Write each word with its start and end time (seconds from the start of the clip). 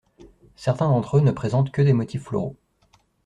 Certains 0.55 0.89
d'entre 0.89 1.17
eux 1.17 1.21
ne 1.21 1.29
présentent 1.29 1.69
que 1.71 1.83
des 1.83 1.93
motifs 1.93 2.23
floraux. 2.23 2.55